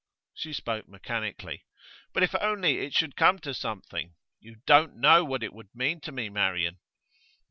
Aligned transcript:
She 0.33 0.51
spoke 0.51 0.87
mechanically. 0.89 1.67
'But 2.11 2.23
if 2.23 2.33
only 2.41 2.79
it 2.79 2.95
should 2.95 3.15
come 3.15 3.37
to 3.41 3.53
something! 3.53 4.15
You 4.39 4.55
don't 4.65 4.95
know 4.95 5.23
what 5.23 5.43
it 5.43 5.53
would 5.53 5.69
mean 5.75 6.01
to 6.01 6.11
me, 6.11 6.27
Marian. 6.27 6.79